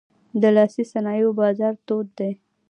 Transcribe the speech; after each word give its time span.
د 0.41 0.43
لاسي 0.55 0.83
صنایعو 0.91 1.37
بازار 1.41 1.73
تود 1.87 2.07
دی. 2.17 2.31